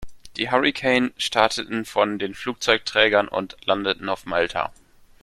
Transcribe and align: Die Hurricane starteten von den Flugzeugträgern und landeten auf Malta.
Die 0.35 0.49
Hurricane 0.49 1.13
starteten 1.15 1.85
von 1.85 2.17
den 2.17 2.33
Flugzeugträgern 2.33 3.27
und 3.27 3.55
landeten 3.67 4.09
auf 4.09 4.25
Malta. 4.25 4.73